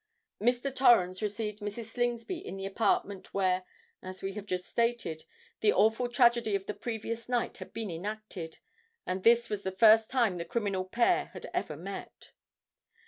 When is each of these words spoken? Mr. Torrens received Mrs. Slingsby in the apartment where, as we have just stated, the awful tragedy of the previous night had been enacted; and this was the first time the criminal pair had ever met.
Mr. 0.41 0.75
Torrens 0.75 1.21
received 1.21 1.59
Mrs. 1.59 1.91
Slingsby 1.91 2.39
in 2.39 2.57
the 2.57 2.65
apartment 2.65 3.35
where, 3.35 3.65
as 4.01 4.23
we 4.23 4.33
have 4.33 4.47
just 4.47 4.65
stated, 4.65 5.25
the 5.59 5.71
awful 5.71 6.09
tragedy 6.09 6.55
of 6.55 6.65
the 6.65 6.73
previous 6.73 7.29
night 7.29 7.57
had 7.57 7.71
been 7.71 7.91
enacted; 7.91 8.57
and 9.05 9.21
this 9.21 9.47
was 9.47 9.61
the 9.61 9.69
first 9.71 10.09
time 10.09 10.37
the 10.37 10.43
criminal 10.43 10.85
pair 10.85 11.25
had 11.35 11.45
ever 11.53 11.77
met. 11.77 12.31